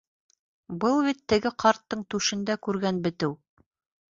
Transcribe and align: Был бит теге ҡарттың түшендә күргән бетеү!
Был 0.83 0.95
бит 1.07 1.19
теге 1.33 1.51
ҡарттың 1.65 2.03
түшендә 2.15 2.57
күргән 2.69 3.03
бетеү! 3.07 3.37